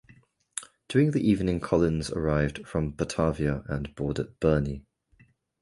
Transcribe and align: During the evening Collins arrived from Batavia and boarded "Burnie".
During 0.87 1.11
the 1.11 1.21
evening 1.21 1.59
Collins 1.59 2.09
arrived 2.09 2.65
from 2.67 2.89
Batavia 2.93 3.61
and 3.69 3.93
boarded 3.93 4.39
"Burnie". 4.39 4.83